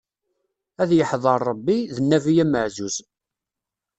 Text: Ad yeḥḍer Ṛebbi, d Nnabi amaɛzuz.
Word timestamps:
Ad 0.81 0.89
yeḥḍer 0.93 1.39
Ṛebbi, 1.51 1.77
d 1.95 1.97
Nnabi 2.03 2.33
amaɛzuz. 2.43 2.95